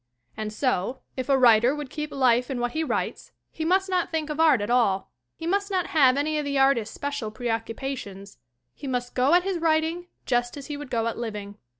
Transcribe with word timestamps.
And 0.35 0.51
so, 0.51 1.01
if 1.15 1.29
a 1.29 1.37
writer 1.37 1.75
would 1.75 1.91
keep 1.91 2.11
life 2.11 2.49
in 2.49 2.59
what 2.59 2.71
he 2.71 2.83
writes, 2.83 3.33
he 3.51 3.63
must 3.63 3.87
not 3.87 4.09
think 4.09 4.31
of 4.31 4.39
art 4.39 4.59
at 4.59 4.71
all. 4.71 5.11
He 5.35 5.45
must 5.45 5.69
not 5.69 5.85
have 5.93 6.17
any 6.17 6.39
of 6.39 6.45
the 6.45 6.57
artist's 6.57 6.95
special 6.95 7.29
preoccupations. 7.29 8.39
He 8.73 8.87
must 8.87 9.13
go 9.13 9.35
at 9.35 9.43
his 9.43 9.59
writing 9.59 10.07
just 10.25 10.57
as 10.57 10.65
he 10.65 10.75
would 10.75 10.89
go 10.89 11.05
at 11.05 11.19
living. 11.19 11.59